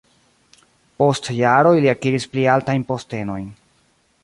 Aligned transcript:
Post 1.01 1.29
jaroj 1.41 1.75
li 1.85 1.93
akiris 1.93 2.27
pli 2.33 2.47
altajn 2.57 2.89
postenojn. 2.93 3.47